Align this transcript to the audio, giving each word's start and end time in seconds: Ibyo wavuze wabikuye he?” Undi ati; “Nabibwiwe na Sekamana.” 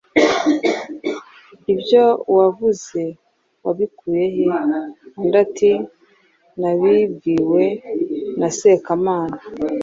Ibyo 1.73 2.03
wavuze 2.37 3.01
wabikuye 3.65 4.23
he?” 4.33 4.45
Undi 5.19 5.35
ati; 5.43 5.71
“Nabibwiwe 6.59 7.63
na 8.39 8.49
Sekamana.” 8.57 9.37